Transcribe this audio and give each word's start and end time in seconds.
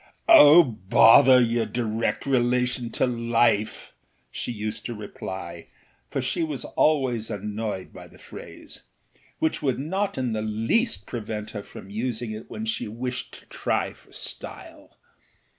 â 0.27 0.35
âOh, 0.35 0.77
bother 0.89 1.39
your 1.39 1.67
direct 1.67 2.25
relation 2.25 2.89
to 2.89 3.05
life!â 3.05 3.91
she 4.31 4.51
used 4.51 4.83
to 4.83 4.95
reply, 4.95 5.67
for 6.09 6.19
she 6.19 6.41
was 6.41 6.65
always 6.65 7.29
annoyed 7.29 7.93
by 7.93 8.07
the 8.07 8.17
phraseâwhich 8.17 9.61
would 9.61 9.77
not 9.77 10.17
in 10.17 10.33
the 10.33 10.41
least 10.41 11.05
prevent 11.05 11.51
her 11.51 11.61
from 11.61 11.91
using 11.91 12.31
it 12.31 12.49
when 12.49 12.65
she 12.65 12.87
wished 12.87 13.31
to 13.33 13.45
try 13.45 13.93
for 13.93 14.11
style. 14.11 14.97